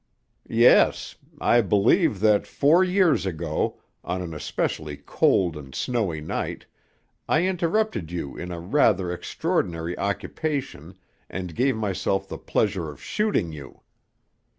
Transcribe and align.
"Yes. 0.49 1.13
I 1.39 1.61
believe 1.61 2.21
that 2.21 2.47
four 2.47 2.83
years 2.83 3.27
ago, 3.27 3.77
on 4.03 4.23
an 4.23 4.33
especially 4.33 4.97
cold 4.97 5.55
and 5.55 5.75
snowy 5.75 6.19
night, 6.21 6.65
I 7.29 7.45
interrupted 7.45 8.11
you 8.11 8.35
in 8.35 8.51
a 8.51 8.59
rather 8.59 9.11
extraordinary 9.11 9.95
occupation 9.99 10.95
and 11.29 11.53
gave 11.53 11.75
myself 11.75 12.27
the 12.27 12.39
pleasure 12.39 12.89
of 12.89 12.99
shooting 12.99 13.51
you." 13.51 13.81